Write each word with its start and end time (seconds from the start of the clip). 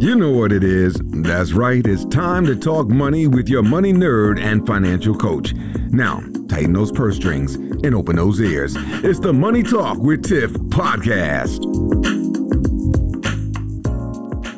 You 0.00 0.16
know 0.16 0.32
what 0.32 0.50
it 0.50 0.64
is. 0.64 0.94
That's 1.04 1.52
right. 1.52 1.86
It's 1.86 2.04
time 2.06 2.44
to 2.46 2.56
talk 2.56 2.88
money 2.88 3.28
with 3.28 3.48
your 3.48 3.62
money 3.62 3.92
nerd 3.92 4.40
and 4.40 4.66
financial 4.66 5.14
coach. 5.14 5.54
Now, 5.90 6.20
tighten 6.48 6.72
those 6.72 6.90
purse 6.90 7.16
strings 7.16 7.54
and 7.54 7.94
open 7.94 8.16
those 8.16 8.40
ears. 8.40 8.74
It's 8.76 9.20
the 9.20 9.32
Money 9.32 9.62
Talk 9.62 9.98
with 9.98 10.24
Tiff 10.24 10.50
podcast. 10.50 11.60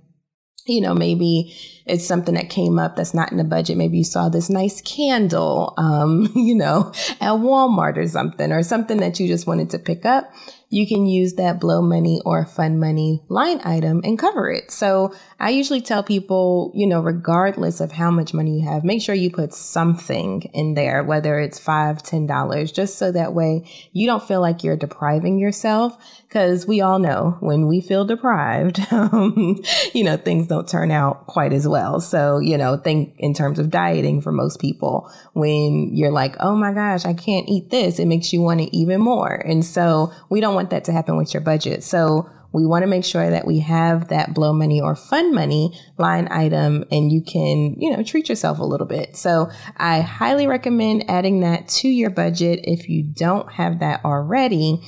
you 0.66 0.82
know, 0.82 0.94
maybe 0.94 1.56
it's 1.86 2.06
something 2.06 2.36
that 2.36 2.50
came 2.50 2.80
up 2.80 2.96
that's 2.96 3.14
not 3.14 3.32
in 3.32 3.38
the 3.38 3.44
budget. 3.44 3.78
Maybe 3.78 3.98
you 3.98 4.04
saw 4.04 4.30
this 4.30 4.50
nice 4.50 4.82
candle, 4.82 5.74
um, 5.78 6.30
you 6.36 6.56
know, 6.56 6.92
at 7.22 7.40
Walmart 7.40 7.98
or 7.98 8.08
something, 8.08 8.52
or 8.52 8.64
something 8.64 8.98
that 8.98 9.20
you 9.20 9.28
just 9.28 9.48
wanted 9.48 9.70
to 9.72 9.80
pick 9.80 10.06
up 10.06 10.32
you 10.70 10.88
can 10.88 11.06
use 11.06 11.36
that 11.36 11.60
blow 11.60 11.82
money 11.82 12.20
or 12.26 12.46
fund 12.46 12.80
money 12.80 13.24
line 13.30 13.62
item 13.64 14.02
and 14.04 14.18
cover 14.18 14.50
it. 14.50 14.72
So 14.72 15.16
I 15.40 15.52
usually 15.52 15.82
tell 15.82 16.04
people, 16.04 16.72
you 16.76 16.88
know, 16.88 17.02
regardless 17.02 17.80
of 17.80 17.92
how 17.92 18.12
much 18.12 18.34
money 18.34 18.60
you 18.60 18.68
have, 18.68 18.84
make 18.84 19.02
sure 19.02 19.16
you 19.16 19.32
put 19.32 19.54
something 19.54 20.42
in 20.54 20.74
there, 20.74 21.04
whether 21.04 21.40
it's 21.40 21.60
five, 21.60 22.02
ten 22.04 22.26
dollars, 22.26 22.72
just 22.72 22.98
so 22.98 23.12
that 23.12 23.34
way 23.34 23.70
you 23.94 24.08
don't 24.08 24.28
feel 24.28 24.42
like 24.42 24.64
you're 24.64 24.76
depriving 24.76 25.40
yourself. 25.40 25.98
Cause 26.30 26.68
we 26.68 26.82
all 26.82 27.00
know 27.00 27.38
when 27.40 27.68
we 27.68 27.80
feel 27.80 28.04
deprived, 28.04 28.82
um, 28.92 29.62
you 29.94 30.04
know, 30.04 30.18
things 30.18 30.48
don't 30.48 30.68
turn 30.68 30.92
out 30.92 31.28
quite 31.28 31.54
as 31.54 31.66
well. 31.66 31.75
So, 32.00 32.40
you 32.40 32.58
know, 32.58 32.78
think 32.78 33.16
in 33.18 33.34
terms 33.34 33.60
of 33.60 33.70
dieting 33.70 34.22
for 34.22 34.32
most 34.32 34.60
people, 34.60 35.12
when 35.34 35.96
you're 35.96 36.12
like, 36.12 36.36
oh 36.40 36.56
my 36.56 36.74
gosh, 36.74 37.06
I 37.06 37.14
can't 37.14 37.48
eat 37.50 37.70
this, 37.70 38.00
it 38.00 38.06
makes 38.08 38.34
you 38.34 38.42
want 38.42 38.62
to 38.62 38.76
even 38.76 39.02
more. 39.02 39.34
And 39.34 39.64
so 39.64 40.12
we 40.30 40.42
don't 40.42 40.56
want 40.56 40.70
that 40.72 40.86
to 40.86 40.92
happen 40.92 41.18
with 41.18 41.34
your 41.34 41.42
budget. 41.42 41.84
So 41.84 42.30
we 42.56 42.66
want 42.66 42.84
to 42.84 42.88
make 42.88 43.04
sure 43.04 43.30
that 43.30 43.46
we 43.46 43.60
have 43.60 44.08
that 44.08 44.34
blow 44.34 44.54
money 44.54 44.80
or 44.80 44.96
fun 44.96 45.36
money 45.36 45.78
line 45.98 46.30
item 46.32 46.86
and 46.90 47.12
you 47.12 47.22
can, 47.22 47.76
you 47.78 47.92
know, 47.92 48.02
treat 48.02 48.30
yourself 48.30 48.60
a 48.60 48.64
little 48.64 48.88
bit. 48.88 49.18
So 49.18 49.52
I 49.76 50.00
highly 50.00 50.48
recommend 50.48 51.10
adding 51.10 51.42
that 51.42 51.68
to 51.68 51.90
your 51.90 52.12
budget 52.12 52.62
if 52.64 52.88
you 52.88 53.04
don't 53.04 53.52
have 53.52 53.80
that 53.80 54.06
already. 54.06 54.82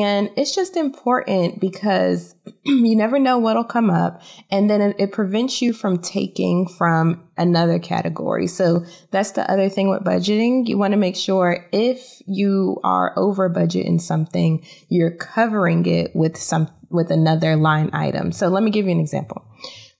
And 0.00 0.30
it's 0.38 0.54
just 0.54 0.78
important 0.78 1.60
because 1.60 2.34
you 2.64 2.96
never 2.96 3.18
know 3.18 3.38
what'll 3.38 3.62
come 3.62 3.90
up. 3.90 4.22
And 4.50 4.70
then 4.70 4.80
it, 4.80 4.96
it, 4.98 5.12
prevents 5.12 5.60
you 5.60 5.74
from 5.74 5.98
taking 5.98 6.66
from 6.66 7.28
another 7.36 7.78
category. 7.78 8.46
So 8.46 8.86
that's 9.10 9.32
the 9.32 9.50
other 9.50 9.68
thing 9.68 9.90
with 9.90 10.02
budgeting. 10.02 10.66
You 10.66 10.78
want 10.78 10.92
to 10.92 10.98
make 10.98 11.16
sure 11.16 11.68
if 11.72 12.22
you 12.26 12.80
are 12.82 13.12
over 13.18 13.50
budget 13.50 13.84
in 13.84 13.98
something, 13.98 14.64
you're 14.88 15.10
covering 15.10 15.84
it 15.84 16.12
with 16.14 16.38
some 16.38 16.70
with 16.88 17.10
another 17.10 17.56
line 17.56 17.90
item. 17.92 18.32
So 18.32 18.48
let 18.48 18.62
me 18.62 18.70
give 18.70 18.86
you 18.86 18.92
an 18.92 19.00
example. 19.00 19.44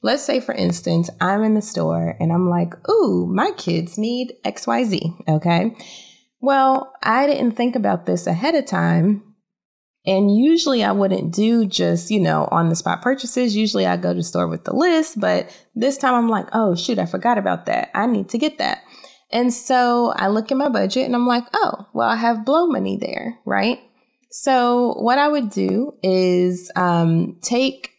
Let's 0.00 0.22
say, 0.22 0.40
for 0.40 0.54
instance, 0.54 1.10
I'm 1.20 1.42
in 1.42 1.54
the 1.54 1.62
store 1.62 2.16
and 2.18 2.32
I'm 2.32 2.48
like, 2.48 2.74
ooh, 2.88 3.26
my 3.26 3.50
kids 3.58 3.98
need 3.98 4.32
XYZ. 4.44 5.28
Okay. 5.28 5.76
Well, 6.40 6.92
I 7.02 7.26
didn't 7.26 7.52
think 7.52 7.76
about 7.76 8.06
this 8.06 8.26
ahead 8.26 8.54
of 8.54 8.66
time. 8.66 9.31
And 10.04 10.36
usually 10.36 10.82
I 10.82 10.92
wouldn't 10.92 11.32
do 11.32 11.64
just, 11.64 12.10
you 12.10 12.18
know, 12.18 12.48
on 12.50 12.68
the 12.68 12.76
spot 12.76 13.02
purchases. 13.02 13.54
Usually 13.54 13.86
I 13.86 13.96
go 13.96 14.12
to 14.12 14.22
store 14.22 14.48
with 14.48 14.64
the 14.64 14.74
list, 14.74 15.20
but 15.20 15.56
this 15.76 15.96
time 15.96 16.14
I'm 16.14 16.28
like, 16.28 16.46
oh, 16.52 16.74
shoot, 16.74 16.98
I 16.98 17.06
forgot 17.06 17.38
about 17.38 17.66
that. 17.66 17.90
I 17.94 18.06
need 18.06 18.28
to 18.30 18.38
get 18.38 18.58
that. 18.58 18.82
And 19.30 19.52
so 19.54 20.12
I 20.16 20.28
look 20.28 20.50
at 20.50 20.58
my 20.58 20.68
budget 20.68 21.06
and 21.06 21.14
I'm 21.14 21.26
like, 21.26 21.44
oh, 21.54 21.86
well, 21.94 22.08
I 22.08 22.16
have 22.16 22.44
blow 22.44 22.66
money 22.66 22.96
there, 22.96 23.38
right? 23.46 23.78
So, 24.32 24.94
what 24.94 25.18
I 25.18 25.28
would 25.28 25.50
do 25.50 25.92
is 26.02 26.70
um, 26.74 27.36
take 27.42 27.90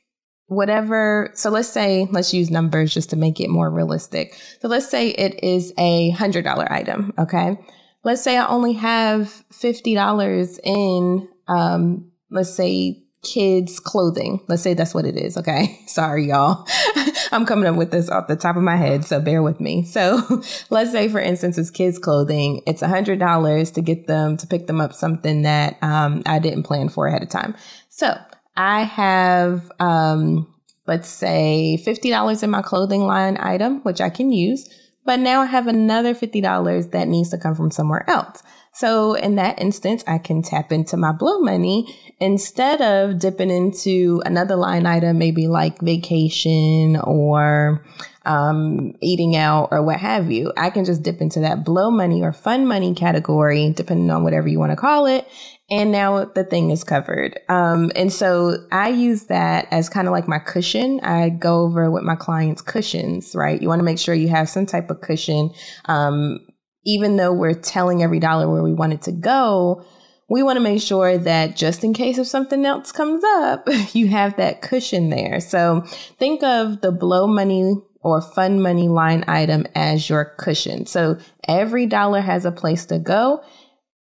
whatever. 0.47 1.30
So, 1.35 1.52
let's 1.52 1.70
say, 1.70 2.08
let's 2.09 2.34
use 2.34 2.50
numbers 2.50 2.91
just 2.91 3.12
to 3.12 3.16
make 3.16 3.40
it 3.40 3.50
more 3.50 3.70
realistic. 3.70 4.34
So, 4.59 4.68
let's 4.68 4.90
say 4.90 5.09
it 5.09 5.44
is 5.44 5.72
a 5.78 6.12
$100 6.12 6.72
item. 6.72 7.14
Okay. 7.20 7.59
Let's 8.03 8.24
say 8.24 8.35
I 8.35 8.47
only 8.47 8.74
have 8.74 9.44
$50 9.53 10.59
in, 10.64 11.30
um, 11.47 12.11
let's 12.29 12.53
say, 12.53 13.03
kids' 13.23 13.79
clothing. 13.79 14.41
Let's 14.47 14.61
say 14.61 14.73
that's 14.73 14.93
what 14.93 15.05
it 15.05 15.17
is. 15.17 15.37
Okay. 15.37 15.79
Sorry, 15.87 16.27
y'all. 16.27 16.67
I'm 17.31 17.45
coming 17.45 17.67
up 17.67 17.75
with 17.75 17.91
this 17.91 18.09
off 18.09 18.27
the 18.27 18.35
top 18.35 18.55
of 18.55 18.63
my 18.63 18.75
head, 18.75 19.05
so 19.05 19.19
bear 19.19 19.41
with 19.41 19.59
me. 19.59 19.83
So 19.85 20.21
let's 20.69 20.91
say, 20.91 21.07
for 21.09 21.19
instance, 21.19 21.57
it's 21.57 21.71
kids' 21.71 21.97
clothing. 21.97 22.61
It's 22.67 22.81
a 22.81 22.87
hundred 22.87 23.19
dollars 23.19 23.71
to 23.71 23.81
get 23.81 24.07
them 24.07 24.37
to 24.37 24.47
pick 24.47 24.67
them 24.67 24.81
up 24.81 24.93
something 24.93 25.43
that 25.43 25.77
um, 25.81 26.21
I 26.25 26.39
didn't 26.39 26.63
plan 26.63 26.89
for 26.89 27.07
ahead 27.07 27.23
of 27.23 27.29
time. 27.29 27.55
So 27.89 28.15
I 28.55 28.83
have, 28.83 29.71
um, 29.79 30.53
let's 30.85 31.09
say, 31.09 31.77
fifty 31.77 32.09
dollars 32.09 32.43
in 32.43 32.51
my 32.51 32.61
clothing 32.61 33.01
line 33.01 33.37
item, 33.39 33.81
which 33.81 34.01
I 34.01 34.09
can 34.09 34.31
use. 34.31 34.69
But 35.05 35.19
now 35.19 35.41
I 35.41 35.45
have 35.47 35.67
another 35.67 36.13
$50 36.13 36.91
that 36.91 37.07
needs 37.09 37.29
to 37.31 37.37
come 37.37 37.55
from 37.55 37.71
somewhere 37.71 38.09
else. 38.09 38.41
So 38.73 39.13
in 39.13 39.35
that 39.35 39.61
instance, 39.61 40.03
I 40.07 40.17
can 40.17 40.41
tap 40.41 40.72
into 40.72 40.97
my 40.97 41.11
blow 41.11 41.39
money 41.39 41.95
instead 42.19 42.81
of 42.81 43.19
dipping 43.19 43.51
into 43.51 44.22
another 44.25 44.56
line 44.56 44.85
item, 44.85 45.19
maybe 45.19 45.47
like 45.47 45.79
vacation 45.79 46.97
or 46.97 47.85
um, 48.25 48.94
eating 49.01 49.35
out 49.35 49.69
or 49.72 49.84
what 49.84 50.00
have 50.00 50.31
you. 50.31 50.51
I 50.57 50.69
can 50.69 50.85
just 50.85 51.03
dip 51.03 51.22
into 51.22 51.41
that 51.41 51.63
blow 51.63 51.91
money 51.91 52.23
or 52.23 52.34
fun 52.34 52.66
money 52.66 52.95
category, 52.95 53.72
depending 53.75 54.09
on 54.09 54.23
whatever 54.23 54.47
you 54.47 54.59
want 54.59 54.72
to 54.72 54.78
call 54.78 55.05
it. 55.05 55.28
And 55.69 55.91
now 55.91 56.25
the 56.25 56.44
thing 56.44 56.72
is 56.72 56.84
covered. 56.84 57.40
Um, 57.50 57.91
and 57.95 58.11
so 58.11 58.57
I 58.72 58.90
use 58.90 59.25
that 59.25 59.67
as 59.72 59.90
kind 59.90 60.07
of 60.07 60.11
like 60.11 60.28
my 60.28 60.40
cushion. 60.40 61.00
I 61.01 61.29
go 61.29 61.61
over 61.61 61.90
with 61.91 62.03
my 62.03 62.16
clients 62.16 62.61
cushions, 62.61 63.35
right? 63.35 63.61
You 63.61 63.67
want 63.67 63.79
to 63.79 63.85
make 63.85 64.00
sure 64.00 64.13
you 64.13 64.29
have 64.29 64.50
some 64.50 64.66
type 64.66 64.90
of 64.90 65.01
cushion. 65.01 65.51
Um, 65.85 66.40
even 66.85 67.17
though 67.17 67.33
we're 67.33 67.53
telling 67.53 68.03
every 68.03 68.19
dollar 68.19 68.49
where 68.49 68.63
we 68.63 68.73
want 68.73 68.94
it 68.94 69.01
to 69.03 69.11
go, 69.11 69.85
we 70.29 70.44
want 70.44 70.57
to 70.57 70.63
make 70.63 70.81
sure 70.81 71.17
that 71.17 71.55
just 71.55 71.83
in 71.83 71.94
case 71.94 72.17
if 72.17 72.27
something 72.27 72.66
else 72.66 72.91
comes 72.91 73.23
up, 73.23 73.67
you 73.94 74.07
have 74.07 74.35
that 74.38 74.61
cushion 74.61 75.09
there. 75.09 75.39
So 75.39 75.81
think 76.17 76.43
of 76.43 76.81
the 76.81 76.91
blow 76.91 77.28
money 77.28 77.75
or 78.02 78.22
fund 78.22 78.61
money 78.61 78.90
line 78.90 79.23
item 79.28 79.66
as 79.75 80.09
your 80.09 80.34
cushion. 80.37 80.85
So 80.85 81.17
every 81.47 81.85
dollar 81.85 82.22
has 82.22 82.46
a 82.46 82.52
place 82.52 82.85
to 82.87 82.99
go, 82.99 83.43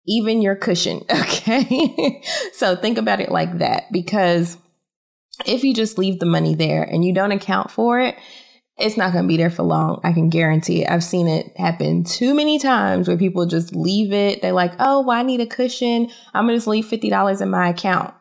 even 0.07 0.43
your 0.43 0.57
cushion. 0.57 1.03
Okay. 1.11 2.23
so 2.53 2.77
think 2.77 2.99
about 2.99 3.21
it 3.21 3.31
like 3.31 3.59
that 3.59 3.91
because 3.91 4.57
if 5.45 5.65
you 5.65 5.75
just 5.75 5.99
leave 5.99 6.21
the 6.21 6.27
money 6.27 6.55
there 6.55 6.85
and 6.85 7.05
you 7.05 7.13
don't 7.13 7.33
account 7.33 7.71
for 7.71 7.99
it, 7.99 8.17
it's 8.79 8.97
not 8.97 9.13
going 9.13 9.25
to 9.25 9.29
be 9.29 9.37
there 9.37 9.51
for 9.51 9.63
long. 9.63 10.01
I 10.03 10.13
can 10.13 10.31
guarantee 10.31 10.83
it. 10.83 10.91
I've 10.91 11.05
seen 11.05 11.29
it 11.29 11.53
happen 11.57 12.05
too 12.05 12.35
many 12.35 12.59
times 12.59 13.07
where 13.07 13.19
people 13.19 13.47
just 13.47 13.75
leave 13.75 14.13
it. 14.13 14.41
They're 14.41 14.53
like, 14.53 14.73
oh, 14.79 15.03
well, 15.03 15.17
I 15.17 15.23
need 15.23 15.41
a 15.41 15.47
cushion. 15.47 16.11
I'm 16.33 16.47
going 16.47 16.55
to 16.55 16.57
just 16.57 16.67
leave 16.67 16.87
$50 16.87 17.41
in 17.41 17.51
my 17.51 17.69
account. 17.69 18.15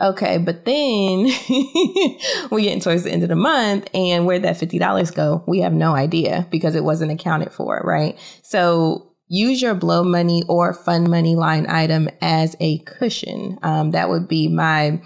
Okay, 0.00 0.38
but 0.38 0.64
then 0.64 1.24
we 2.50 2.62
get 2.64 2.82
towards 2.82 3.04
the 3.04 3.12
end 3.12 3.22
of 3.22 3.28
the 3.28 3.36
month 3.36 3.88
and 3.94 4.26
where 4.26 4.38
that 4.38 4.56
$50 4.56 5.14
go, 5.14 5.44
we 5.46 5.60
have 5.60 5.72
no 5.72 5.94
idea 5.94 6.48
because 6.50 6.74
it 6.74 6.82
wasn't 6.82 7.12
accounted 7.12 7.52
for, 7.52 7.80
right? 7.84 8.18
So 8.42 9.12
use 9.28 9.62
your 9.62 9.74
blow 9.74 10.02
money 10.02 10.42
or 10.48 10.74
fund 10.74 11.08
money 11.08 11.36
line 11.36 11.66
item 11.68 12.08
as 12.20 12.56
a 12.58 12.78
cushion. 12.80 13.58
Um, 13.62 13.92
that 13.92 14.08
would 14.08 14.26
be 14.26 14.48
my 14.48 15.00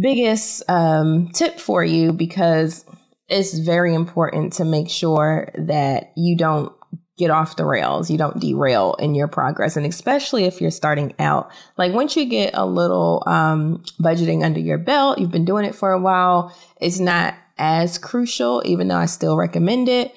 biggest 0.00 0.62
um, 0.70 1.30
tip 1.32 1.58
for 1.58 1.82
you 1.82 2.12
because 2.12 2.84
it's 3.28 3.58
very 3.58 3.94
important 3.94 4.54
to 4.54 4.64
make 4.64 4.88
sure 4.88 5.50
that 5.56 6.12
you 6.16 6.36
don't 6.36 6.72
get 7.18 7.30
off 7.30 7.56
the 7.56 7.64
rails, 7.64 8.10
you 8.10 8.18
don't 8.18 8.40
derail 8.40 8.94
in 8.98 9.14
your 9.14 9.26
progress. 9.28 9.76
And 9.76 9.86
especially 9.86 10.44
if 10.44 10.60
you're 10.60 10.70
starting 10.70 11.14
out, 11.18 11.50
like 11.78 11.92
once 11.92 12.14
you 12.14 12.26
get 12.26 12.50
a 12.54 12.66
little 12.66 13.22
um, 13.26 13.82
budgeting 13.98 14.44
under 14.44 14.60
your 14.60 14.78
belt, 14.78 15.18
you've 15.18 15.30
been 15.30 15.46
doing 15.46 15.64
it 15.64 15.74
for 15.74 15.92
a 15.92 16.00
while, 16.00 16.54
it's 16.78 17.00
not 17.00 17.34
as 17.56 17.96
crucial, 17.96 18.62
even 18.66 18.88
though 18.88 18.96
I 18.96 19.06
still 19.06 19.36
recommend 19.36 19.88
it. 19.88 20.14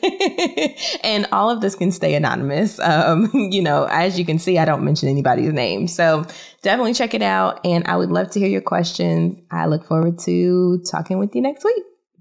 and 1.04 1.28
all 1.31 1.51
of 1.51 1.62
this 1.62 1.75
can 1.75 1.92
stay 1.92 2.16
anonymous. 2.16 2.80
Um, 2.80 3.30
you 3.51 3.62
know, 3.62 3.88
as 3.92 4.18
you 4.18 4.25
can 4.25 4.40
see, 4.40 4.58
I 4.58 4.66
don't 4.66 4.84
mention 4.84 5.08
anybody's 5.08 5.54
name. 5.54 5.88
So 5.88 6.25
definitely 6.63 6.96
check 6.96 7.13
it 7.13 7.22
out. 7.22 7.63
And 7.63 7.88
I 7.88 7.96
would 7.96 8.10
love 8.10 8.31
to 8.31 8.40
hear 8.40 8.50
your 8.50 8.62
questions. 8.62 9.38
I 9.51 9.68
look 9.68 9.86
forward 9.86 10.18
to 10.22 10.81
talking 10.90 11.19
with 11.19 11.36
you 11.36 11.44
next 11.44 11.63
week. 11.63 11.84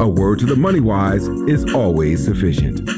A 0.00 0.08
word 0.08 0.38
to 0.40 0.46
the 0.46 0.56
money 0.56 0.80
wise 0.80 1.28
is 1.48 1.72
always 1.74 2.24
sufficient. 2.24 2.91